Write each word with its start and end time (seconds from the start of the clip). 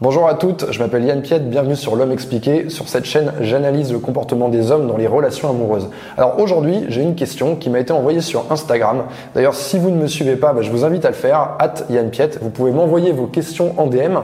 Bonjour 0.00 0.28
à 0.28 0.34
toutes, 0.34 0.70
je 0.70 0.78
m'appelle 0.78 1.02
Yann 1.02 1.22
Piette, 1.22 1.50
bienvenue 1.50 1.74
sur 1.74 1.96
L'Homme 1.96 2.12
Expliqué. 2.12 2.70
Sur 2.70 2.86
cette 2.86 3.04
chaîne, 3.04 3.32
j'analyse 3.40 3.92
le 3.92 3.98
comportement 3.98 4.48
des 4.48 4.70
hommes 4.70 4.86
dans 4.86 4.96
les 4.96 5.08
relations 5.08 5.50
amoureuses. 5.50 5.88
Alors 6.16 6.38
aujourd'hui, 6.38 6.84
j'ai 6.86 7.02
une 7.02 7.16
question 7.16 7.56
qui 7.56 7.68
m'a 7.68 7.80
été 7.80 7.92
envoyée 7.92 8.20
sur 8.20 8.44
Instagram. 8.52 9.06
D'ailleurs, 9.34 9.56
si 9.56 9.76
vous 9.76 9.90
ne 9.90 9.96
me 9.96 10.06
suivez 10.06 10.36
pas, 10.36 10.52
bah, 10.52 10.62
je 10.62 10.70
vous 10.70 10.84
invite 10.84 11.04
à 11.04 11.08
le 11.08 11.16
faire, 11.16 11.56
at 11.58 11.74
Yann 11.90 12.10
Piette. 12.10 12.38
Vous 12.40 12.50
pouvez 12.50 12.70
m'envoyer 12.70 13.10
vos 13.10 13.26
questions 13.26 13.74
en 13.76 13.88
DM. 13.88 14.18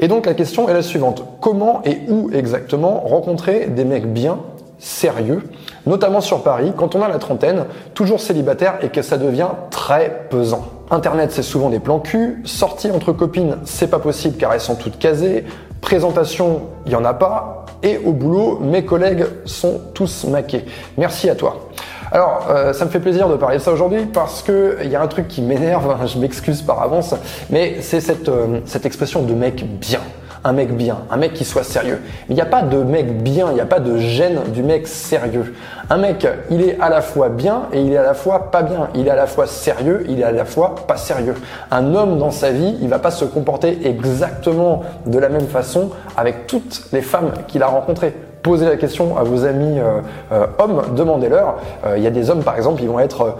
Et 0.00 0.08
donc 0.08 0.24
la 0.24 0.32
question 0.32 0.70
est 0.70 0.72
la 0.72 0.80
suivante. 0.80 1.22
Comment 1.42 1.82
et 1.84 2.00
où 2.08 2.30
exactement 2.32 3.00
rencontrer 3.00 3.66
des 3.66 3.84
mecs 3.84 4.10
bien, 4.10 4.38
sérieux, 4.78 5.42
notamment 5.84 6.22
sur 6.22 6.42
Paris, 6.42 6.72
quand 6.74 6.94
on 6.94 7.02
a 7.02 7.08
la 7.08 7.18
trentaine, 7.18 7.66
toujours 7.92 8.20
célibataire 8.20 8.78
et 8.80 8.88
que 8.88 9.02
ça 9.02 9.18
devient 9.18 9.48
très 9.70 10.28
pesant? 10.30 10.79
Internet, 10.90 11.30
c'est 11.30 11.42
souvent 11.42 11.70
des 11.70 11.78
plans 11.78 12.00
cul. 12.00 12.42
Sortie 12.44 12.90
entre 12.90 13.12
copines, 13.12 13.58
c'est 13.64 13.88
pas 13.88 14.00
possible 14.00 14.36
car 14.36 14.52
elles 14.52 14.60
sont 14.60 14.74
toutes 14.74 14.98
casées. 14.98 15.44
Présentation, 15.80 16.62
il 16.84 16.92
y 16.92 16.96
en 16.96 17.04
a 17.04 17.14
pas. 17.14 17.64
Et 17.82 17.98
au 18.04 18.12
boulot, 18.12 18.58
mes 18.60 18.84
collègues 18.84 19.24
sont 19.44 19.80
tous 19.94 20.24
maqués. 20.24 20.64
Merci 20.98 21.30
à 21.30 21.34
toi. 21.34 21.68
Alors, 22.12 22.48
euh, 22.50 22.72
ça 22.72 22.84
me 22.84 22.90
fait 22.90 22.98
plaisir 22.98 23.28
de 23.28 23.36
parler 23.36 23.58
de 23.58 23.62
ça 23.62 23.72
aujourd'hui 23.72 24.06
parce 24.06 24.42
que 24.42 24.78
il 24.82 24.90
y 24.90 24.96
a 24.96 25.02
un 25.02 25.06
truc 25.06 25.28
qui 25.28 25.42
m'énerve. 25.42 25.96
Je 26.06 26.18
m'excuse 26.18 26.60
par 26.60 26.82
avance, 26.82 27.14
mais 27.50 27.76
c'est 27.80 28.00
cette, 28.00 28.28
euh, 28.28 28.58
cette 28.64 28.84
expression 28.84 29.22
de 29.22 29.32
mec 29.32 29.64
bien 29.78 30.00
un 30.44 30.52
mec 30.52 30.76
bien, 30.76 30.98
un 31.10 31.16
mec 31.16 31.34
qui 31.34 31.44
soit 31.44 31.64
sérieux. 31.64 32.00
Il 32.28 32.34
n'y 32.34 32.40
a 32.40 32.46
pas 32.46 32.62
de 32.62 32.78
mec 32.78 33.22
bien, 33.22 33.48
il 33.50 33.54
n'y 33.54 33.60
a 33.60 33.66
pas 33.66 33.80
de 33.80 33.98
gêne 33.98 34.40
du 34.52 34.62
mec 34.62 34.86
sérieux. 34.86 35.54
Un 35.88 35.96
mec, 35.96 36.26
il 36.50 36.62
est 36.62 36.78
à 36.80 36.88
la 36.88 37.02
fois 37.02 37.28
bien 37.28 37.64
et 37.72 37.80
il 37.80 37.92
est 37.92 37.96
à 37.96 38.02
la 38.02 38.14
fois 38.14 38.50
pas 38.50 38.62
bien. 38.62 38.88
Il 38.94 39.06
est 39.06 39.10
à 39.10 39.16
la 39.16 39.26
fois 39.26 39.46
sérieux, 39.46 40.04
il 40.08 40.20
est 40.20 40.24
à 40.24 40.32
la 40.32 40.44
fois 40.44 40.74
pas 40.86 40.96
sérieux. 40.96 41.34
Un 41.70 41.94
homme 41.94 42.18
dans 42.18 42.30
sa 42.30 42.50
vie, 42.50 42.76
il 42.80 42.88
va 42.88 42.98
pas 42.98 43.10
se 43.10 43.24
comporter 43.24 43.78
exactement 43.84 44.82
de 45.06 45.18
la 45.18 45.28
même 45.28 45.46
façon 45.46 45.90
avec 46.16 46.46
toutes 46.46 46.84
les 46.92 47.02
femmes 47.02 47.32
qu'il 47.46 47.62
a 47.62 47.66
rencontrées 47.66 48.14
posez 48.42 48.66
la 48.66 48.76
question 48.76 49.16
à 49.16 49.22
vos 49.22 49.44
amis 49.44 49.78
euh, 49.78 50.00
euh, 50.32 50.46
hommes, 50.58 50.82
demandez-leur. 50.96 51.56
Euh, 51.84 51.98
il 51.98 52.02
y 52.02 52.06
a 52.06 52.10
des 52.10 52.30
hommes, 52.30 52.42
par 52.42 52.56
exemple, 52.56 52.82
ils 52.82 52.88
vont 52.88 53.00
être 53.00 53.36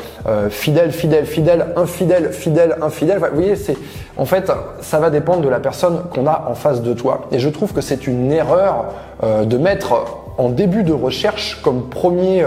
fidèles, 0.50 0.92
fidèles, 0.92 1.26
fidèles, 1.26 1.66
infidèles, 1.76 2.32
fidèles, 2.32 2.76
infidèles. 2.82 3.18
vous 3.18 3.34
voyez, 3.34 3.56
c'est 3.56 3.76
en 4.16 4.24
fait, 4.24 4.50
ça 4.80 4.98
va 4.98 5.10
dépendre 5.10 5.40
de 5.40 5.48
la 5.48 5.60
personne 5.60 6.02
qu'on 6.14 6.26
a 6.26 6.46
en 6.48 6.54
face 6.54 6.82
de 6.82 6.92
toi. 6.92 7.22
Et 7.32 7.38
je 7.38 7.48
trouve 7.48 7.72
que 7.72 7.80
c'est 7.80 8.06
une 8.06 8.32
erreur 8.32 8.86
de 9.22 9.56
mettre 9.56 10.04
en 10.38 10.48
début 10.48 10.82
de 10.82 10.92
recherche 10.92 11.60
comme 11.62 11.88
premier, 11.88 12.44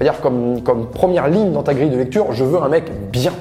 dire 0.00 0.20
comme, 0.20 0.62
comme 0.62 0.86
première 0.86 1.28
ligne 1.28 1.52
dans 1.52 1.62
ta 1.62 1.74
grille 1.74 1.90
de 1.90 1.96
lecture, 1.96 2.26
je 2.32 2.44
veux 2.44 2.60
un 2.62 2.68
mec 2.68 2.84
bien. 3.10 3.32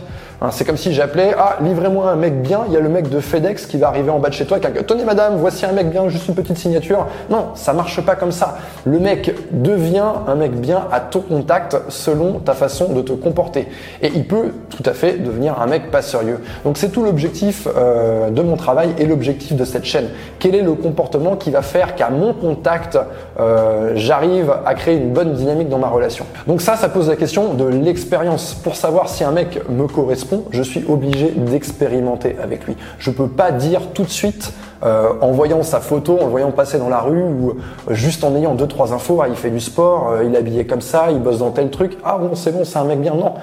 Hein, 0.44 0.50
c'est 0.50 0.66
comme 0.66 0.78
si 0.78 0.92
j'appelais, 0.92 1.36
ah, 1.38 1.58
livrez-moi 1.62 2.10
un 2.10 2.16
mec 2.16 2.42
bien, 2.42 2.62
il 2.68 2.74
y 2.74 2.78
a 2.78 2.80
le 2.80 2.90
mec 2.90 3.10
de 3.10 3.20
FedEx 3.20 3.68
qui 3.68 3.78
va 3.78 3.90
arriver 3.90 4.10
en 4.10 4.18
bas 4.18 4.30
de 4.30 4.34
chez 4.34 4.46
toi, 4.46 4.60
tenez 4.60 5.04
madame, 5.04 5.36
voici 5.38 5.68
un 5.68 5.72
mec 5.72 5.92
bien, 5.92 6.10
juste 6.10 6.28
une 6.30 6.34
petite 6.34 6.58
signature. 6.58 7.06
Non, 7.30 7.50
ça 7.54 7.74
marche 7.74 8.02
pas 8.02 8.16
comme 8.16 8.32
ça. 8.32 8.58
Le 8.84 8.98
mec 8.98 9.36
devient 9.52 10.12
un 10.28 10.34
mec 10.34 10.54
bien 10.54 10.88
à 10.92 11.00
ton 11.00 11.22
contact 11.22 11.78
selon 11.90 12.40
ta 12.40 12.54
façon 12.54 12.92
de 12.92 13.04
te 13.04 13.12
comporter. 13.12 13.68
Et 14.02 14.12
il 14.16 14.26
peut 14.26 14.52
tout 14.72 14.82
à 14.84 14.94
fait 14.94 15.20
devenir 15.24 15.62
un 15.62 15.68
mec 15.68 15.92
pas 15.92 16.02
sérieux. 16.02 16.40
Donc 16.66 16.80
c'est 16.80 16.90
tout 16.90 17.04
l'objectif 17.04 17.68
euh, 17.78 18.32
de 18.32 18.42
mon 18.42 18.56
travail 18.56 18.96
et 18.98 19.06
l'objectif 19.06 19.56
de 19.56 19.64
cette 19.64 19.86
chaîne. 19.86 20.08
Quel 20.40 20.56
est 20.56 20.64
le 20.64 20.74
comportement 20.74 21.36
qui 21.36 21.52
va 21.52 21.62
faire 21.62 21.94
qu'à 21.94 22.10
mon 22.10 22.34
contact, 22.34 22.98
euh, 23.40 23.92
j'arrive 23.94 24.52
à 24.66 24.74
créer 24.74 24.96
une 24.96 25.14
bonne 25.14 25.34
dynamique 25.34 25.70
dans 25.70 25.78
ma 25.78 25.90
relation? 25.90 26.26
Donc 26.48 26.62
ça, 26.62 26.78
ça 26.78 26.90
pose 26.90 27.10
la 27.10 27.16
question 27.16 27.54
de 27.54 27.66
l'expérience. 27.66 28.56
Pour 28.56 28.76
savoir 28.76 29.08
si 29.08 29.24
un 29.24 29.32
mec 29.32 29.62
me 29.70 29.86
correspond, 29.86 30.31
je 30.52 30.62
suis 30.62 30.84
obligé 30.88 31.32
d'expérimenter 31.32 32.36
avec 32.42 32.66
lui. 32.66 32.76
Je 33.00 33.10
ne 33.10 33.16
peux 33.16 33.28
pas 33.28 33.52
dire 33.52 33.92
tout 33.94 34.04
de 34.04 34.10
suite, 34.10 34.54
euh, 34.84 35.14
en 35.22 35.32
voyant 35.32 35.64
sa 35.64 35.80
photo, 35.80 36.18
en 36.20 36.26
le 36.26 36.32
voyant 36.32 36.52
passer 36.52 36.80
dans 36.80 36.90
la 36.90 37.02
rue, 37.02 37.22
ou 37.22 37.50
euh, 37.50 37.94
juste 37.94 38.24
en 38.24 38.36
ayant 38.36 38.56
deux 38.56 38.68
trois 38.68 38.94
infos, 38.94 39.22
ah, 39.22 39.28
il 39.28 39.36
fait 39.36 39.52
du 39.52 39.60
sport, 39.60 40.10
euh, 40.12 40.24
il 40.24 40.34
est 40.34 40.38
habillé 40.38 40.66
comme 40.66 40.82
ça, 40.82 41.12
il 41.12 41.20
bosse 41.20 41.40
dans 41.40 41.52
tel 41.52 41.70
truc, 41.70 41.98
ah 42.04 42.18
bon 42.18 42.36
c'est 42.36 42.52
bon, 42.52 42.66
c'est 42.66 42.80
un 42.80 42.86
mec 42.86 43.00
bien. 43.00 43.14
Non, 43.14 43.34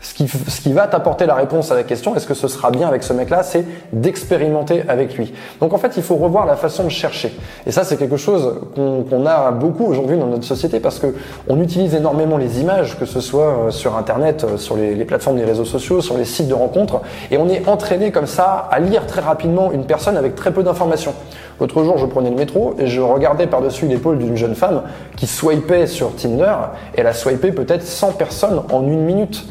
ce 0.00 0.14
qui, 0.14 0.28
ce 0.28 0.60
qui 0.60 0.72
va 0.72 0.86
t'apporter 0.86 1.26
la 1.26 1.34
réponse 1.34 1.72
à 1.72 1.74
la 1.74 1.82
question, 1.82 2.14
est-ce 2.14 2.26
que 2.26 2.34
ce 2.34 2.46
sera 2.46 2.70
bien 2.70 2.86
avec 2.86 3.02
ce 3.02 3.12
mec-là, 3.12 3.42
c'est 3.42 3.64
d'expérimenter 3.92 4.84
avec 4.88 5.16
lui. 5.16 5.32
Donc 5.60 5.72
en 5.72 5.78
fait, 5.78 5.96
il 5.96 6.02
faut 6.02 6.16
revoir 6.16 6.46
la 6.46 6.56
façon 6.56 6.84
de 6.84 6.88
chercher. 6.88 7.36
Et 7.66 7.72
ça, 7.72 7.84
c'est 7.84 7.96
quelque 7.96 8.16
chose 8.16 8.60
qu'on 8.76 9.26
a 9.26 9.50
beaucoup 9.50 9.84
aujourd'hui 9.84 10.16
dans 10.16 10.26
notre 10.26 10.44
société 10.44 10.78
parce 10.78 10.98
que 10.98 11.14
on 11.48 11.60
utilise 11.60 11.94
énormément 11.94 12.36
les 12.36 12.60
images, 12.60 12.98
que 12.98 13.06
ce 13.06 13.20
soit 13.20 13.66
euh, 13.66 13.70
sur 13.70 13.96
Internet, 13.96 14.44
euh, 14.44 14.56
sur 14.56 14.76
les, 14.76 14.94
les 14.94 15.04
plateformes 15.04 15.36
des 15.36 15.44
réseaux 15.44 15.64
sociaux, 15.64 16.00
sur 16.00 16.16
les 16.16 16.24
sites 16.24 16.48
de 16.48 16.54
rencontres, 16.54 17.00
et 17.30 17.38
on 17.38 17.48
est 17.48 17.68
entraîné 17.68 18.12
comme 18.12 18.26
ça 18.26 18.68
à 18.70 18.78
lire 18.78 19.06
très 19.06 19.20
rapidement 19.20 19.72
une 19.72 19.84
personne 19.84 20.16
avec 20.16 20.34
très 20.34 20.52
peu 20.52 20.62
d'informations. 20.62 21.14
L'autre 21.60 21.82
jour, 21.82 21.98
je 21.98 22.06
prenais 22.06 22.30
le 22.30 22.36
métro 22.36 22.76
et 22.78 22.86
je 22.86 23.00
regardais 23.00 23.48
par-dessus 23.48 23.86
l'épaule 23.86 24.18
d'une 24.18 24.36
jeune 24.36 24.54
femme 24.54 24.82
qui 25.16 25.26
swipait 25.26 25.86
sur 25.88 26.14
Tinder. 26.14 26.54
Elle 26.94 27.08
a 27.08 27.12
swipé 27.12 27.50
peut-être 27.50 27.82
100 27.82 28.12
personnes 28.12 28.62
en 28.70 28.82
une 28.82 29.04
minute 29.04 29.44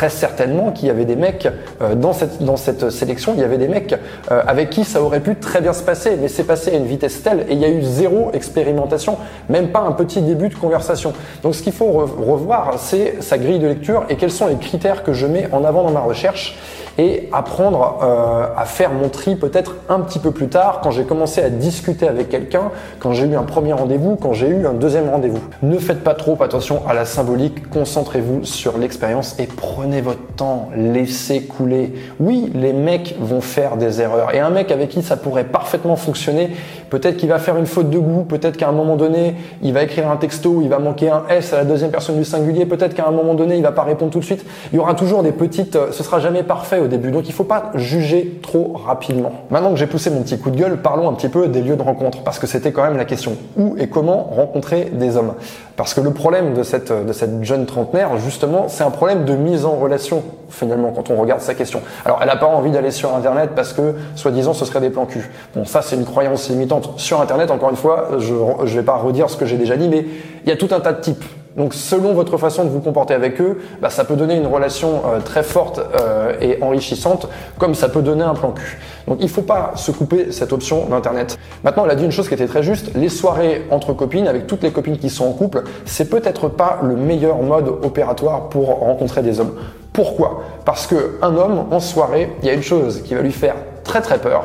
très 0.00 0.08
certainement 0.08 0.72
qu'il 0.72 0.88
y 0.88 0.90
avait 0.90 1.04
des 1.04 1.14
mecs 1.14 1.46
euh, 1.82 1.94
dans, 1.94 2.14
cette, 2.14 2.42
dans 2.42 2.56
cette 2.56 2.88
sélection, 2.88 3.34
il 3.34 3.40
y 3.40 3.44
avait 3.44 3.58
des 3.58 3.68
mecs 3.68 3.94
euh, 4.30 4.42
avec 4.46 4.70
qui 4.70 4.84
ça 4.84 5.02
aurait 5.02 5.20
pu 5.20 5.36
très 5.36 5.60
bien 5.60 5.74
se 5.74 5.82
passer, 5.82 6.16
mais 6.18 6.28
c'est 6.28 6.44
passé 6.44 6.70
à 6.70 6.78
une 6.78 6.86
vitesse 6.86 7.22
telle 7.22 7.44
et 7.50 7.52
il 7.52 7.58
y 7.58 7.66
a 7.66 7.68
eu 7.68 7.82
zéro 7.82 8.30
expérimentation, 8.32 9.18
même 9.50 9.68
pas 9.68 9.80
un 9.80 9.92
petit 9.92 10.22
début 10.22 10.48
de 10.48 10.54
conversation. 10.54 11.12
Donc 11.42 11.54
ce 11.54 11.62
qu'il 11.62 11.74
faut 11.74 11.84
revoir, 11.92 12.78
c'est 12.78 13.22
sa 13.22 13.36
grille 13.36 13.58
de 13.58 13.66
lecture 13.66 14.06
et 14.08 14.16
quels 14.16 14.30
sont 14.30 14.46
les 14.46 14.56
critères 14.56 15.02
que 15.02 15.12
je 15.12 15.26
mets 15.26 15.50
en 15.52 15.64
avant 15.64 15.82
dans 15.82 15.90
ma 15.90 16.00
recherche 16.00 16.56
et 16.98 17.28
apprendre 17.32 18.00
euh, 18.02 18.46
à 18.56 18.64
faire 18.64 18.92
mon 18.92 19.08
tri 19.08 19.36
peut-être 19.36 19.76
un 19.88 20.00
petit 20.00 20.18
peu 20.18 20.30
plus 20.30 20.48
tard 20.48 20.80
quand 20.82 20.90
j'ai 20.90 21.04
commencé 21.04 21.42
à 21.42 21.50
discuter 21.50 22.08
avec 22.08 22.28
quelqu'un, 22.28 22.70
quand 22.98 23.12
j'ai 23.12 23.26
eu 23.26 23.36
un 23.36 23.42
premier 23.42 23.72
rendez-vous, 23.72 24.16
quand 24.16 24.32
j'ai 24.32 24.48
eu 24.48 24.66
un 24.66 24.72
deuxième 24.72 25.08
rendez-vous. 25.08 25.40
Ne 25.62 25.78
faites 25.78 26.02
pas 26.02 26.14
trop 26.14 26.40
attention 26.42 26.82
à 26.88 26.94
la 26.94 27.04
symbolique, 27.04 27.68
concentrez-vous 27.70 28.44
sur 28.44 28.78
l'expérience 28.78 29.36
et 29.38 29.46
prenez 29.46 30.00
votre 30.00 30.26
temps, 30.36 30.70
laissez 30.76 31.42
couler. 31.42 31.94
Oui, 32.18 32.50
les 32.54 32.72
mecs 32.72 33.16
vont 33.20 33.40
faire 33.40 33.76
des 33.76 34.00
erreurs 34.00 34.34
et 34.34 34.40
un 34.40 34.50
mec 34.50 34.70
avec 34.70 34.90
qui 34.90 35.02
ça 35.02 35.16
pourrait 35.16 35.44
parfaitement 35.44 35.96
fonctionner, 35.96 36.50
peut-être 36.90 37.16
qu'il 37.16 37.28
va 37.28 37.38
faire 37.38 37.56
une 37.56 37.66
faute 37.66 37.88
de 37.88 37.98
goût, 37.98 38.24
peut-être 38.24 38.56
qu'à 38.56 38.68
un 38.68 38.72
moment 38.72 38.96
donné, 38.96 39.36
il 39.62 39.72
va 39.72 39.82
écrire 39.82 40.10
un 40.10 40.16
texto, 40.16 40.60
il 40.62 40.68
va 40.68 40.78
manquer 40.78 41.08
un 41.08 41.22
S 41.30 41.52
à 41.52 41.58
la 41.58 41.64
deuxième 41.64 41.90
personne 41.90 42.18
du 42.18 42.24
singulier, 42.24 42.66
peut-être 42.66 42.94
qu'à 42.94 43.06
un 43.06 43.12
moment 43.12 43.34
donné, 43.34 43.56
il 43.56 43.62
va 43.62 43.72
pas 43.72 43.84
répondre 43.84 44.12
tout 44.12 44.18
de 44.18 44.24
suite. 44.24 44.44
Il 44.72 44.76
y 44.76 44.78
aura 44.78 44.94
toujours 44.94 45.22
des 45.22 45.32
petites, 45.32 45.76
euh, 45.76 45.92
ce 45.92 46.02
sera 46.02 46.20
jamais 46.20 46.42
parfait 46.42 46.78
au 46.78 46.88
début. 46.88 47.10
Donc 47.10 47.28
il 47.28 47.32
faut 47.32 47.44
pas 47.44 47.70
juger 47.74 48.38
trop 48.42 48.74
rapidement. 48.84 49.32
Maintenant 49.50 49.70
que 49.70 49.76
j'ai 49.76 49.86
poussé 49.86 50.10
mon 50.10 50.22
petit 50.22 50.38
coup 50.38 50.50
de 50.50 50.56
gueule, 50.56 50.78
parlons 50.82 51.08
un 51.08 51.14
petit 51.14 51.28
peu 51.28 51.48
des 51.48 51.62
lieux 51.62 51.76
de 51.76 51.82
rencontre 51.82 52.22
parce 52.22 52.38
que 52.38 52.46
c'était 52.46 52.72
quand 52.72 52.82
même 52.82 52.96
la 52.96 53.04
question. 53.04 53.36
Où 53.56 53.76
et 53.78 53.88
comment 53.88 54.24
rencontrer 54.24 54.90
des 54.92 55.16
hommes? 55.16 55.34
Parce 55.80 55.94
que 55.94 56.02
le 56.02 56.12
problème 56.12 56.52
de 56.52 56.62
cette, 56.62 56.92
de 56.92 57.12
cette 57.14 57.42
jeune 57.42 57.64
trentenaire, 57.64 58.18
justement, 58.18 58.66
c'est 58.68 58.84
un 58.84 58.90
problème 58.90 59.24
de 59.24 59.32
mise 59.32 59.64
en 59.64 59.76
relation 59.76 60.22
finalement 60.50 60.92
quand 60.92 61.08
on 61.08 61.16
regarde 61.16 61.40
sa 61.40 61.54
question. 61.54 61.80
Alors 62.04 62.18
elle 62.20 62.28
n'a 62.28 62.36
pas 62.36 62.48
envie 62.48 62.70
d'aller 62.70 62.90
sur 62.90 63.14
internet 63.14 63.52
parce 63.56 63.72
que 63.72 63.94
soi-disant 64.14 64.52
ce 64.52 64.66
serait 64.66 64.80
des 64.80 64.90
plans 64.90 65.06
cul. 65.06 65.30
Bon 65.56 65.64
ça 65.64 65.80
c'est 65.80 65.96
une 65.96 66.04
croyance 66.04 66.50
limitante 66.50 66.98
sur 66.98 67.22
internet 67.22 67.50
encore 67.50 67.70
une 67.70 67.76
fois, 67.76 68.10
je 68.18 68.34
ne 68.34 68.66
vais 68.66 68.82
pas 68.82 68.96
redire 68.96 69.30
ce 69.30 69.38
que 69.38 69.46
j'ai 69.46 69.56
déjà 69.56 69.78
dit 69.78 69.88
mais 69.88 70.04
il 70.44 70.50
y 70.50 70.52
a 70.52 70.56
tout 70.56 70.68
un 70.70 70.80
tas 70.80 70.92
de 70.92 71.00
types 71.00 71.24
donc 71.56 71.74
selon 71.74 72.14
votre 72.14 72.36
façon 72.36 72.64
de 72.64 72.68
vous 72.68 72.80
comporter 72.80 73.14
avec 73.14 73.40
eux, 73.40 73.60
bah, 73.82 73.90
ça 73.90 74.04
peut 74.04 74.14
donner 74.14 74.36
une 74.36 74.46
relation 74.46 75.02
euh, 75.06 75.20
très 75.20 75.42
forte 75.42 75.80
euh, 76.00 76.32
et 76.40 76.62
enrichissante, 76.62 77.28
comme 77.58 77.74
ça 77.74 77.88
peut 77.88 78.02
donner 78.02 78.22
un 78.22 78.34
plan 78.34 78.52
cul. 78.52 78.78
Donc 79.08 79.18
il 79.20 79.24
ne 79.24 79.30
faut 79.30 79.42
pas 79.42 79.72
se 79.74 79.90
couper 79.90 80.30
cette 80.30 80.52
option 80.52 80.86
d'Internet. 80.86 81.38
Maintenant, 81.64 81.84
elle 81.84 81.90
a 81.90 81.94
dit 81.96 82.04
une 82.04 82.12
chose 82.12 82.28
qui 82.28 82.34
était 82.34 82.46
très 82.46 82.62
juste, 82.62 82.94
les 82.94 83.08
soirées 83.08 83.66
entre 83.70 83.92
copines, 83.92 84.28
avec 84.28 84.46
toutes 84.46 84.62
les 84.62 84.70
copines 84.70 84.98
qui 84.98 85.10
sont 85.10 85.26
en 85.26 85.32
couple, 85.32 85.64
c'est 85.84 86.08
peut-être 86.08 86.48
pas 86.48 86.78
le 86.82 86.94
meilleur 86.94 87.42
mode 87.42 87.68
opératoire 87.68 88.48
pour 88.48 88.78
rencontrer 88.78 89.22
des 89.22 89.40
hommes. 89.40 89.54
Pourquoi? 89.92 90.42
Parce 90.64 90.86
qu'un 90.86 91.36
homme 91.36 91.66
en 91.70 91.80
soirée, 91.80 92.30
il 92.42 92.46
y 92.46 92.50
a 92.50 92.54
une 92.54 92.62
chose 92.62 93.02
qui 93.02 93.14
va 93.14 93.22
lui 93.22 93.32
faire 93.32 93.56
très 93.82 94.00
très 94.00 94.18
peur, 94.18 94.44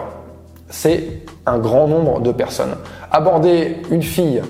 c'est 0.70 1.04
un 1.46 1.60
grand 1.60 1.88
nombre 1.88 2.20
de 2.22 2.32
personnes. 2.32 2.76
Aborder 3.12 3.78
une 3.92 4.02
fille 4.02 4.42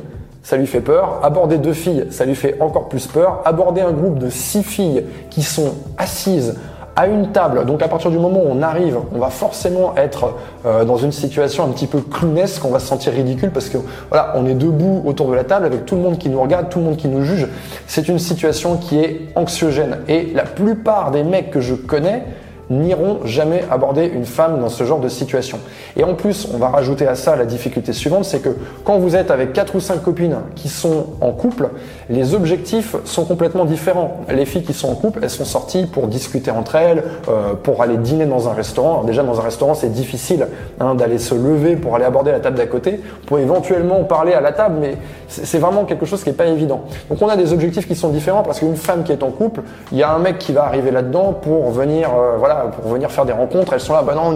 ça 0.46 0.58
lui 0.58 0.68
fait 0.68 0.80
peur. 0.80 1.22
Aborder 1.24 1.58
deux 1.58 1.74
filles, 1.74 2.06
ça 2.12 2.24
lui 2.24 2.36
fait 2.36 2.56
encore 2.62 2.88
plus 2.88 3.08
peur. 3.08 3.42
Aborder 3.46 3.82
un 3.82 3.92
groupe 3.92 4.20
de 4.20 4.30
six 4.30 4.62
filles 4.62 5.04
qui 5.32 5.42
sont 5.42 5.74
assises 5.98 6.56
à 6.96 7.08
une 7.08 7.32
table. 7.32 7.66
Donc 7.66 7.82
à 7.82 7.88
partir 7.88 8.12
du 8.12 8.20
moment 8.20 8.42
où 8.42 8.48
on 8.50 8.62
arrive, 8.62 9.00
on 9.14 9.18
va 9.18 9.30
forcément 9.30 9.96
être 9.98 10.36
euh, 10.68 10.86
dans 10.86 10.98
une 10.98 11.12
situation 11.12 11.66
un 11.66 11.70
petit 11.70 11.88
peu 11.88 12.00
clownesque, 12.00 12.64
on 12.64 12.70
va 12.70 12.78
se 12.78 12.86
sentir 12.86 13.12
ridicule 13.12 13.50
parce 13.50 13.70
que 13.70 13.80
voilà, 14.10 14.34
on 14.36 14.46
est 14.46 14.54
debout 14.54 15.02
autour 15.04 15.30
de 15.32 15.34
la 15.34 15.44
table 15.44 15.66
avec 15.66 15.88
tout 15.88 15.96
le 15.96 16.02
monde 16.02 16.20
qui 16.20 16.30
nous 16.30 16.40
regarde, 16.40 16.70
tout 16.70 16.78
le 16.78 16.86
monde 16.86 16.98
qui 16.98 17.08
nous 17.08 17.24
juge. 17.24 17.48
C'est 17.88 18.08
une 18.08 18.20
situation 18.20 18.78
qui 18.78 19.00
est 19.00 19.22
anxiogène 19.36 19.98
et 20.08 20.32
la 20.36 20.44
plupart 20.44 21.10
des 21.10 21.24
mecs 21.24 21.50
que 21.50 21.60
je 21.60 21.74
connais 21.74 22.24
n'iront 22.70 23.20
jamais 23.26 23.64
aborder 23.70 24.06
une 24.06 24.26
femme 24.26 24.60
dans 24.60 24.70
ce 24.70 24.84
genre 24.84 25.00
de 25.00 25.10
situation. 25.10 25.60
Et 25.98 26.04
en 26.04 26.16
plus, 26.16 26.48
on 26.54 26.58
va 26.58 26.70
rajouter 26.70 27.08
à 27.08 27.16
ça 27.16 27.36
la 27.36 27.46
difficulté 27.46 27.94
suivante, 27.94 28.26
c'est 28.26 28.40
que 28.40 28.50
quand 28.84 28.98
vous 28.98 29.16
êtes 29.16 29.32
avec 29.32 29.54
quatre 29.54 29.76
ou 29.76 29.80
cinq 29.80 30.04
copines 30.04 30.38
qui 30.56 30.70
sont 30.70 31.08
en 31.22 31.32
couple, 31.32 31.70
les 32.10 32.34
objectifs 32.34 32.96
sont 33.06 33.26
complètement 33.26 33.66
différents. 33.66 34.22
Les 34.30 34.46
filles 34.46 34.64
qui 34.64 34.74
sont 34.74 34.90
en 34.90 34.96
couple, 34.96 35.20
elles 35.24 35.30
sont 35.30 35.46
sorties 35.46 35.86
pour 35.86 36.08
discuter 36.08 36.52
entre 36.52 36.76
elles, 36.76 37.04
euh, 37.30 37.54
pour 37.54 37.82
aller 37.82 37.98
dîner 37.98 38.26
dans 38.26 38.50
un 38.50 38.54
restaurant. 38.54 39.04
Déjà 39.04 39.24
dans 39.24 39.40
un 39.40 39.44
restaurant, 39.44 39.74
c'est 39.74 39.92
difficile 39.92 40.48
hein, 40.80 40.96
d'aller 40.96 41.20
se 41.20 41.36
lever 41.36 41.76
pour 41.76 41.96
aller 41.96 42.06
aborder 42.06 42.32
la 42.32 42.40
table 42.40 42.58
d'à 42.58 42.68
côté. 42.68 43.00
Pour 43.26 43.40
éventuellement 43.40 44.04
parler 44.04 44.34
à 44.34 44.42
la 44.42 44.52
table, 44.52 44.78
mais 44.80 44.98
c'est 45.28 45.60
vraiment 45.60 45.86
quelque 45.86 46.06
chose 46.06 46.24
qui 46.24 46.30
n'est 46.30 46.36
pas 46.36 46.46
évident. 46.46 46.82
Donc 47.10 47.22
on 47.22 47.28
a 47.28 47.36
des 47.36 47.54
objectifs 47.54 47.88
qui 47.88 47.96
sont 47.96 48.10
différents 48.10 48.44
parce 48.44 48.60
qu'une 48.60 48.76
femme 48.76 49.04
qui 49.04 49.12
est 49.12 49.24
en 49.24 49.32
couple, 49.32 49.62
il 49.92 49.98
y 49.98 50.04
a 50.04 50.12
un 50.12 50.20
mec 50.20 50.38
qui 50.38 50.52
va 50.52 50.66
arriver 50.66 50.92
là-dedans 50.92 51.34
pour 51.34 51.72
venir, 51.72 52.10
euh, 52.10 52.36
voilà, 52.38 52.72
pour 52.80 52.92
venir 52.92 53.12
faire 53.12 53.26
des 53.26 53.34
rencontres. 53.34 53.74
Elles 53.74 53.80
sont 53.80 53.94
là, 53.94 54.04
bah 54.04 54.14
non, 54.16 54.30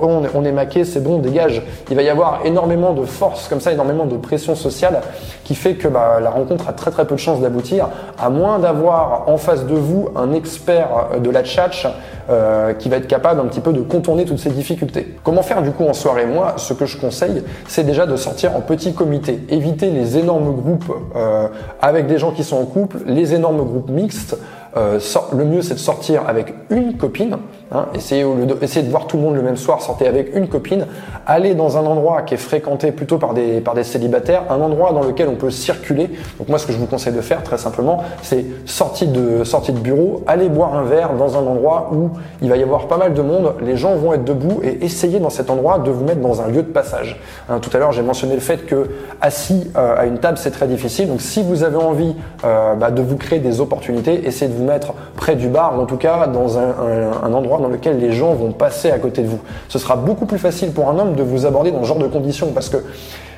on, 0.00 0.24
est, 0.24 0.30
on 0.34 0.52
maqués, 0.52 0.84
c'est 0.84 1.00
bon, 1.00 1.18
dégage. 1.18 1.62
Il 1.90 1.96
va 1.96 2.02
y 2.02 2.08
avoir 2.08 2.40
énormément 2.44 2.92
de 2.92 3.04
force 3.04 3.48
comme 3.48 3.60
ça, 3.60 3.72
énormément 3.72 4.06
de 4.06 4.16
pression 4.16 4.54
sociale 4.54 5.00
qui 5.44 5.54
fait 5.54 5.74
que 5.74 5.88
bah, 5.88 6.18
la 6.22 6.30
rencontre 6.30 6.68
a 6.68 6.72
très 6.72 6.90
très 6.90 7.06
peu 7.06 7.14
de 7.14 7.20
chances 7.20 7.40
d'aboutir, 7.40 7.88
à 8.18 8.30
moins 8.30 8.58
d'avoir 8.58 9.28
en 9.28 9.36
face 9.36 9.66
de 9.66 9.74
vous 9.74 10.08
un 10.16 10.32
expert 10.32 10.88
euh, 11.12 11.18
de 11.18 11.30
la 11.30 11.42
tchatch 11.42 11.86
euh, 12.30 12.72
qui 12.72 12.88
va 12.88 12.96
être 12.96 13.06
capable 13.06 13.40
un 13.40 13.44
petit 13.44 13.60
peu 13.60 13.72
de 13.72 13.82
contourner 13.82 14.24
toutes 14.24 14.38
ces 14.38 14.50
difficultés. 14.50 15.14
Comment 15.22 15.42
faire 15.42 15.62
du 15.62 15.72
coup 15.72 15.84
en 15.84 15.92
soirée? 15.92 16.24
Moi, 16.24 16.54
ce 16.56 16.72
que 16.72 16.86
je 16.86 16.96
conseille, 16.96 17.42
c'est 17.68 17.84
déjà 17.84 18.06
de 18.06 18.16
sortir 18.16 18.56
en 18.56 18.60
petit 18.60 18.94
comité. 18.94 19.44
Éviter 19.50 19.90
les 19.90 20.16
énormes 20.24 20.54
groupes 20.56 20.92
euh, 21.14 21.48
avec 21.80 22.06
des 22.06 22.18
gens 22.18 22.32
qui 22.32 22.44
sont 22.44 22.56
en 22.56 22.64
couple, 22.64 22.98
les 23.06 23.34
énormes 23.34 23.64
groupes 23.64 23.90
mixtes. 23.90 24.36
Euh, 24.76 24.98
le 25.32 25.44
mieux 25.44 25.62
c'est 25.62 25.74
de 25.74 25.78
sortir 25.78 26.22
avec 26.26 26.52
une 26.70 26.96
copine, 26.96 27.36
hein, 27.74 27.86
essayez, 27.94 28.22
de, 28.22 28.44
de 28.44 28.90
voir 28.90 29.06
tout 29.06 29.16
le 29.16 29.22
monde 29.22 29.34
le 29.34 29.42
même 29.42 29.56
soir, 29.56 29.82
sortez 29.82 30.06
avec 30.06 30.34
une 30.34 30.48
copine, 30.48 30.86
allez 31.26 31.54
dans 31.54 31.76
un 31.78 31.84
endroit 31.84 32.22
qui 32.22 32.34
est 32.34 32.38
fréquenté 32.38 32.92
plutôt 32.92 33.18
par 33.18 33.34
des, 33.34 33.60
par 33.60 33.74
des 33.74 33.84
célibataires, 33.84 34.44
un 34.50 34.60
endroit 34.60 34.92
dans 34.92 35.02
lequel 35.02 35.28
on 35.28 35.34
peut 35.34 35.50
circuler. 35.50 36.10
Donc 36.38 36.48
moi 36.48 36.58
ce 36.58 36.66
que 36.66 36.72
je 36.72 36.78
vous 36.78 36.86
conseille 36.86 37.12
de 37.12 37.20
faire 37.20 37.42
très 37.42 37.58
simplement, 37.58 38.02
c'est 38.22 38.44
sortie 38.66 39.06
de, 39.06 39.44
sortie 39.44 39.72
de 39.72 39.78
bureau, 39.78 40.22
allez 40.26 40.48
boire 40.48 40.74
un 40.74 40.84
verre 40.84 41.14
dans 41.14 41.36
un 41.36 41.46
endroit 41.46 41.90
où 41.92 42.10
il 42.42 42.48
va 42.48 42.56
y 42.56 42.62
avoir 42.62 42.86
pas 42.86 42.96
mal 42.96 43.14
de 43.14 43.22
monde, 43.22 43.54
les 43.62 43.76
gens 43.76 43.94
vont 43.96 44.12
être 44.14 44.24
debout 44.24 44.60
et 44.62 44.84
essayez 44.84 45.18
dans 45.18 45.30
cet 45.30 45.50
endroit 45.50 45.78
de 45.78 45.90
vous 45.90 46.04
mettre 46.04 46.20
dans 46.20 46.40
un 46.40 46.48
lieu 46.48 46.62
de 46.62 46.72
passage. 46.72 47.20
Hein, 47.48 47.58
tout 47.60 47.70
à 47.74 47.78
l'heure 47.78 47.92
j'ai 47.92 48.02
mentionné 48.02 48.34
le 48.34 48.40
fait 48.40 48.66
que 48.66 48.90
assis 49.20 49.70
euh, 49.76 49.96
à 49.98 50.06
une 50.06 50.18
table 50.18 50.38
c'est 50.38 50.50
très 50.50 50.66
difficile, 50.66 51.08
donc 51.08 51.20
si 51.20 51.42
vous 51.42 51.62
avez 51.62 51.76
envie 51.76 52.14
euh, 52.44 52.74
bah, 52.74 52.90
de 52.90 53.02
vous 53.02 53.16
créer 53.16 53.38
des 53.38 53.60
opportunités, 53.60 54.26
essayez 54.26 54.50
de 54.50 54.56
vous 54.56 54.64
mettre 54.64 54.94
près 55.16 55.36
du 55.36 55.48
bar, 55.48 55.78
ou 55.78 55.82
en 55.82 55.86
tout 55.86 55.96
cas 55.96 56.26
dans 56.26 56.58
un, 56.58 57.32
endroit 57.32 57.58
dans 57.64 57.70
lequel 57.70 57.98
les 57.98 58.12
gens 58.12 58.34
vont 58.34 58.52
passer 58.52 58.90
à 58.90 58.98
côté 58.98 59.22
de 59.22 59.28
vous. 59.28 59.40
Ce 59.68 59.78
sera 59.78 59.96
beaucoup 59.96 60.26
plus 60.26 60.38
facile 60.38 60.72
pour 60.72 60.90
un 60.90 60.98
homme 60.98 61.14
de 61.14 61.22
vous 61.22 61.46
aborder 61.46 61.70
dans 61.70 61.82
ce 61.82 61.88
genre 61.88 61.98
de 61.98 62.06
conditions 62.06 62.52
parce 62.52 62.68
que 62.68 62.76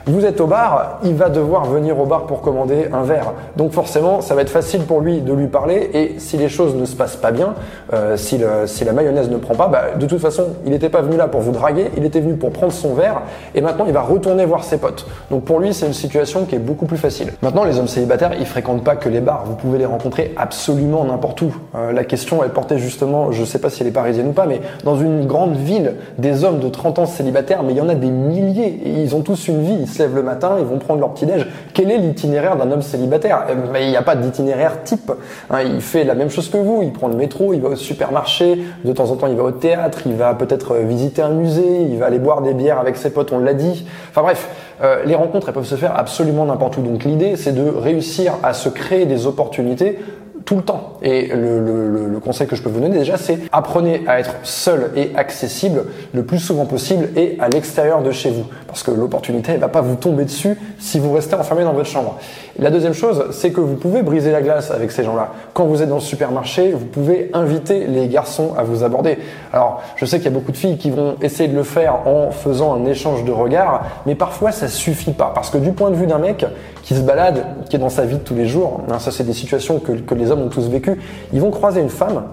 vous 0.08 0.24
êtes 0.24 0.40
au 0.40 0.46
bar, 0.46 1.00
il 1.02 1.14
va 1.14 1.30
devoir 1.30 1.64
venir 1.64 1.98
au 1.98 2.06
bar 2.06 2.26
pour 2.26 2.40
commander 2.40 2.86
un 2.92 3.02
verre. 3.02 3.32
Donc 3.56 3.72
forcément, 3.72 4.20
ça 4.20 4.36
va 4.36 4.42
être 4.42 4.50
facile 4.50 4.82
pour 4.82 5.00
lui 5.00 5.20
de 5.20 5.32
lui 5.32 5.48
parler. 5.48 5.90
Et 5.94 6.14
si 6.18 6.36
les 6.36 6.48
choses 6.48 6.76
ne 6.76 6.84
se 6.84 6.94
passent 6.94 7.16
pas 7.16 7.32
bien, 7.32 7.54
euh, 7.92 8.16
si, 8.16 8.38
la 8.38 8.92
mayonnaise 8.92 9.28
ne 9.30 9.36
prend 9.36 9.56
pas, 9.56 9.66
bah, 9.66 9.82
de 9.98 10.06
toute 10.06 10.20
façon, 10.20 10.44
il 10.64 10.70
n'était 10.70 10.90
pas 10.90 11.02
venu 11.02 11.16
là 11.16 11.26
pour 11.26 11.40
vous 11.40 11.50
draguer, 11.50 11.90
il 11.96 12.04
était 12.04 12.20
venu 12.20 12.34
pour 12.34 12.52
prendre 12.52 12.72
son 12.72 12.94
verre. 12.94 13.22
Et 13.56 13.60
maintenant, 13.60 13.84
il 13.84 13.92
va 13.92 14.02
retourner 14.02 14.44
voir 14.44 14.62
ses 14.62 14.78
potes. 14.78 15.06
Donc 15.32 15.44
pour 15.44 15.58
lui, 15.58 15.74
c'est 15.74 15.86
une 15.86 15.92
situation 15.92 16.44
qui 16.44 16.54
est 16.54 16.60
beaucoup 16.60 16.86
plus 16.86 16.98
facile. 16.98 17.32
Maintenant, 17.42 17.64
les 17.64 17.80
hommes 17.80 17.88
célibataires, 17.88 18.30
ils 18.38 18.46
fréquentent 18.46 18.84
pas 18.84 18.94
que 18.94 19.08
les 19.08 19.20
bars. 19.20 19.42
Vous 19.44 19.56
pouvez 19.56 19.78
les 19.78 19.86
rencontrer 19.86 20.32
absolument 20.36 21.04
n'importe 21.04 21.42
où. 21.42 21.52
Euh, 21.74 21.90
la 21.90 22.04
question, 22.04 22.44
elle 22.44 22.50
portait 22.50 22.78
justement, 22.78 23.32
je 23.32 23.44
sais 23.44 23.58
pas 23.58 23.70
si 23.70 23.82
elle 23.82 23.88
est 23.88 23.92
parisienne 23.92 24.28
ou 24.28 24.32
pas, 24.32 24.46
mais 24.46 24.60
dans 24.84 24.96
une 24.96 25.26
grande 25.26 25.56
ville, 25.56 25.94
des 26.18 26.44
hommes 26.44 26.60
de 26.60 26.68
30 26.68 27.00
ans 27.00 27.06
célibataires, 27.06 27.64
mais 27.64 27.72
il 27.72 27.78
y 27.78 27.80
en 27.80 27.88
a 27.88 27.96
des 27.96 28.10
milliers. 28.10 28.82
Et 28.84 29.02
ils 29.02 29.16
ont 29.16 29.22
tous 29.22 29.48
une 29.48 29.62
vie 29.62 29.95
lèvent 29.98 30.14
le 30.14 30.22
matin, 30.22 30.56
ils 30.58 30.64
vont 30.64 30.78
prendre 30.78 31.00
leur 31.00 31.14
petit-déj. 31.14 31.46
Quel 31.74 31.90
est 31.90 31.98
l'itinéraire 31.98 32.56
d'un 32.56 32.70
homme 32.70 32.82
célibataire 32.82 33.46
eh, 33.48 33.82
Il 33.82 33.88
n'y 33.88 33.96
a 33.96 34.02
pas 34.02 34.16
d'itinéraire 34.16 34.82
type. 34.84 35.12
Hein. 35.50 35.62
il 35.62 35.80
fait 35.80 36.04
la 36.04 36.14
même 36.14 36.30
chose 36.30 36.48
que 36.48 36.58
vous. 36.58 36.82
Il 36.82 36.92
prend 36.92 37.08
le 37.08 37.16
métro, 37.16 37.52
il 37.54 37.60
va 37.60 37.70
au 37.70 37.76
supermarché, 37.76 38.58
de 38.84 38.92
temps 38.92 39.10
en 39.10 39.16
temps 39.16 39.26
il 39.26 39.36
va 39.36 39.44
au 39.44 39.50
théâtre, 39.50 40.00
il 40.06 40.14
va 40.14 40.34
peut-être 40.34 40.74
euh, 40.74 40.82
visiter 40.82 41.22
un 41.22 41.30
musée, 41.30 41.82
il 41.82 41.98
va 41.98 42.06
aller 42.06 42.18
boire 42.18 42.42
des 42.42 42.54
bières 42.54 42.78
avec 42.78 42.96
ses 42.96 43.10
potes, 43.10 43.32
on 43.32 43.38
l'a 43.38 43.54
dit. 43.54 43.86
Enfin 44.10 44.22
bref, 44.22 44.48
euh, 44.82 45.04
les 45.04 45.14
rencontres 45.14 45.48
elles 45.48 45.54
peuvent 45.54 45.64
se 45.64 45.76
faire 45.76 45.98
absolument 45.98 46.44
n'importe 46.44 46.76
où. 46.76 46.82
Donc 46.82 47.04
l'idée 47.04 47.36
c'est 47.36 47.52
de 47.52 47.68
réussir 47.68 48.34
à 48.42 48.52
se 48.52 48.68
créer 48.68 49.06
des 49.06 49.26
opportunités 49.26 49.98
tout 50.46 50.56
le 50.56 50.62
temps. 50.62 50.94
Et 51.02 51.26
le, 51.26 52.18
conseil 52.24 52.46
que 52.46 52.56
je 52.56 52.62
peux 52.62 52.70
vous 52.70 52.80
donner 52.80 52.98
déjà, 52.98 53.16
c'est 53.18 53.38
apprenez 53.52 54.02
à 54.08 54.18
être 54.18 54.34
seul 54.42 54.90
et 54.96 55.12
accessible 55.14 55.84
le 56.12 56.24
plus 56.24 56.38
souvent 56.38 56.66
possible 56.66 57.10
et 57.14 57.36
à 57.40 57.48
l'extérieur 57.48 58.02
de 58.02 58.10
chez 58.10 58.30
vous. 58.30 58.46
Parce 58.76 58.84
que 58.84 58.90
l'opportunité, 58.90 59.52
elle 59.52 59.60
va 59.60 59.68
pas 59.68 59.80
vous 59.80 59.94
tomber 59.94 60.26
dessus 60.26 60.54
si 60.78 60.98
vous 60.98 61.10
restez 61.10 61.34
enfermé 61.34 61.64
dans 61.64 61.72
votre 61.72 61.88
chambre. 61.88 62.18
La 62.58 62.70
deuxième 62.70 62.92
chose, 62.92 63.28
c'est 63.30 63.50
que 63.50 63.62
vous 63.62 63.76
pouvez 63.76 64.02
briser 64.02 64.30
la 64.30 64.42
glace 64.42 64.70
avec 64.70 64.92
ces 64.92 65.02
gens-là. 65.02 65.32
Quand 65.54 65.64
vous 65.64 65.80
êtes 65.80 65.88
dans 65.88 65.94
le 65.94 66.02
supermarché, 66.02 66.72
vous 66.72 66.84
pouvez 66.84 67.30
inviter 67.32 67.86
les 67.86 68.06
garçons 68.06 68.52
à 68.54 68.64
vous 68.64 68.84
aborder. 68.84 69.16
Alors, 69.50 69.80
je 69.96 70.04
sais 70.04 70.18
qu'il 70.18 70.26
y 70.26 70.28
a 70.28 70.38
beaucoup 70.38 70.52
de 70.52 70.58
filles 70.58 70.76
qui 70.76 70.90
vont 70.90 71.16
essayer 71.22 71.48
de 71.48 71.56
le 71.56 71.62
faire 71.62 72.06
en 72.06 72.30
faisant 72.30 72.74
un 72.74 72.84
échange 72.84 73.24
de 73.24 73.32
regards, 73.32 73.82
mais 74.04 74.14
parfois 74.14 74.52
ça 74.52 74.68
suffit 74.68 75.12
pas. 75.12 75.32
Parce 75.34 75.48
que 75.48 75.56
du 75.56 75.72
point 75.72 75.88
de 75.88 75.96
vue 75.96 76.06
d'un 76.06 76.18
mec 76.18 76.44
qui 76.82 76.94
se 76.94 77.00
balade, 77.00 77.46
qui 77.70 77.76
est 77.76 77.78
dans 77.78 77.88
sa 77.88 78.04
vie 78.04 78.16
de 78.16 78.24
tous 78.24 78.34
les 78.34 78.46
jours, 78.46 78.82
hein, 78.90 78.98
ça 78.98 79.10
c'est 79.10 79.24
des 79.24 79.32
situations 79.32 79.78
que, 79.80 80.14
les 80.14 80.30
hommes 80.30 80.42
ont 80.42 80.50
tous 80.50 80.68
vécu. 80.68 81.00
Ils 81.32 81.40
vont 81.40 81.50
croiser 81.50 81.80
une 81.80 81.88
femme, 81.88 82.24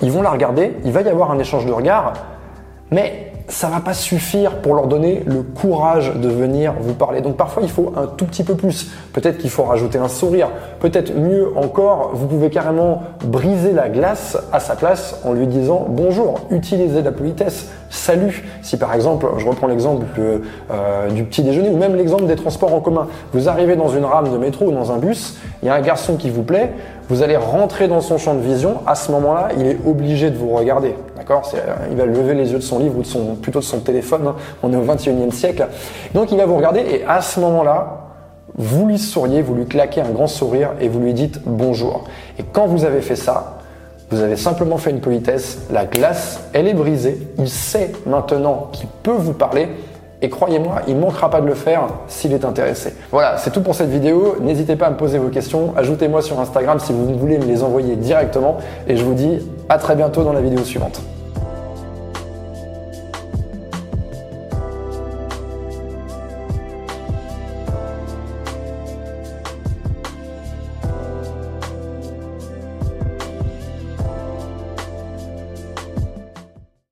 ils 0.00 0.12
vont 0.12 0.22
la 0.22 0.30
regarder, 0.30 0.76
il 0.84 0.92
va 0.92 1.00
y 1.00 1.08
avoir 1.08 1.32
un 1.32 1.40
échange 1.40 1.66
de 1.66 1.72
regards, 1.72 2.12
mais 2.92 3.25
ça 3.48 3.68
va 3.68 3.80
pas 3.80 3.94
suffire 3.94 4.56
pour 4.56 4.74
leur 4.74 4.86
donner 4.86 5.22
le 5.26 5.42
courage 5.42 6.12
de 6.14 6.28
venir 6.28 6.74
vous 6.80 6.94
parler. 6.94 7.20
Donc 7.20 7.36
parfois 7.36 7.62
il 7.62 7.68
faut 7.68 7.92
un 7.96 8.06
tout 8.06 8.24
petit 8.24 8.42
peu 8.42 8.54
plus. 8.54 8.90
Peut-être 9.12 9.38
qu'il 9.38 9.50
faut 9.50 9.62
rajouter 9.62 9.98
un 9.98 10.08
sourire. 10.08 10.48
Peut-être 10.80 11.14
mieux 11.14 11.56
encore, 11.56 12.10
vous 12.12 12.26
pouvez 12.26 12.50
carrément 12.50 13.02
briser 13.24 13.72
la 13.72 13.88
glace 13.88 14.36
à 14.52 14.60
sa 14.60 14.74
place 14.74 15.20
en 15.24 15.32
lui 15.32 15.46
disant 15.46 15.86
bonjour. 15.88 16.40
Utilisez 16.50 17.02
la 17.02 17.12
politesse. 17.12 17.68
Salut. 17.88 18.44
Si 18.62 18.76
par 18.76 18.94
exemple, 18.94 19.26
je 19.38 19.46
reprends 19.46 19.68
l'exemple 19.68 20.06
euh, 20.18 21.10
du 21.10 21.22
petit 21.24 21.42
déjeuner 21.42 21.70
ou 21.70 21.76
même 21.76 21.94
l'exemple 21.94 22.26
des 22.26 22.36
transports 22.36 22.74
en 22.74 22.80
commun. 22.80 23.06
Vous 23.32 23.48
arrivez 23.48 23.76
dans 23.76 23.88
une 23.88 24.04
rame 24.04 24.32
de 24.32 24.38
métro 24.38 24.66
ou 24.66 24.72
dans 24.72 24.90
un 24.90 24.98
bus, 24.98 25.38
il 25.62 25.66
y 25.66 25.68
a 25.68 25.74
un 25.74 25.80
garçon 25.80 26.16
qui 26.16 26.30
vous 26.30 26.42
plaît, 26.42 26.72
vous 27.08 27.22
allez 27.22 27.36
rentrer 27.36 27.86
dans 27.86 28.00
son 28.00 28.18
champ 28.18 28.34
de 28.34 28.40
vision. 28.40 28.78
À 28.86 28.96
ce 28.96 29.12
moment-là, 29.12 29.48
il 29.56 29.66
est 29.66 29.78
obligé 29.86 30.30
de 30.30 30.36
vous 30.36 30.48
regarder. 30.48 30.94
Euh, 31.30 31.74
Il 31.90 31.96
va 31.96 32.06
lever 32.06 32.34
les 32.34 32.52
yeux 32.52 32.58
de 32.58 32.62
son 32.62 32.78
livre 32.78 32.98
ou 32.98 33.02
de 33.02 33.06
son, 33.06 33.34
plutôt 33.36 33.60
de 33.60 33.64
son 33.64 33.80
téléphone. 33.80 34.26
Hein. 34.26 34.36
On 34.62 34.72
est 34.72 34.76
au 34.76 34.84
21e 34.84 35.30
siècle. 35.32 35.66
Donc 36.14 36.32
il 36.32 36.38
va 36.38 36.46
vous 36.46 36.56
regarder 36.56 36.80
et 36.80 37.04
à 37.06 37.20
ce 37.20 37.40
moment-là, 37.40 38.02
vous 38.54 38.86
lui 38.86 38.98
souriez, 38.98 39.42
vous 39.42 39.54
lui 39.54 39.66
claquez 39.66 40.00
un 40.00 40.10
grand 40.10 40.28
sourire 40.28 40.70
et 40.80 40.88
vous 40.88 41.00
lui 41.00 41.14
dites 41.14 41.40
bonjour. 41.44 42.04
Et 42.38 42.44
quand 42.52 42.66
vous 42.66 42.84
avez 42.84 43.02
fait 43.02 43.16
ça, 43.16 43.58
vous 44.10 44.22
avez 44.22 44.36
simplement 44.36 44.78
fait 44.78 44.90
une 44.90 45.00
politesse, 45.00 45.58
la 45.70 45.84
glace, 45.84 46.40
elle 46.52 46.68
est 46.68 46.74
brisée, 46.74 47.18
il 47.38 47.48
sait 47.48 47.90
maintenant 48.06 48.68
qu'il 48.72 48.86
peut 49.02 49.10
vous 49.10 49.32
parler 49.32 49.68
et 50.22 50.30
croyez-moi, 50.30 50.82
il 50.88 50.96
ne 50.96 51.00
manquera 51.00 51.28
pas 51.28 51.40
de 51.40 51.46
le 51.46 51.54
faire 51.54 51.88
s'il 52.08 52.32
est 52.32 52.44
intéressé. 52.44 52.94
Voilà, 53.10 53.36
c'est 53.36 53.50
tout 53.50 53.62
pour 53.62 53.74
cette 53.74 53.90
vidéo. 53.90 54.36
N'hésitez 54.40 54.76
pas 54.76 54.86
à 54.86 54.90
me 54.90 54.96
poser 54.96 55.18
vos 55.18 55.28
questions. 55.28 55.74
Ajoutez-moi 55.76 56.22
sur 56.22 56.40
Instagram 56.40 56.78
si 56.78 56.92
vous 56.92 57.18
voulez 57.18 57.38
me 57.38 57.44
les 57.44 57.62
envoyer 57.62 57.96
directement. 57.96 58.56
Et 58.88 58.96
je 58.96 59.04
vous 59.04 59.14
dis 59.14 59.46
à 59.68 59.76
très 59.78 59.94
bientôt 59.94 60.24
dans 60.24 60.32
la 60.32 60.40
vidéo 60.40 60.64
suivante. 60.64 61.02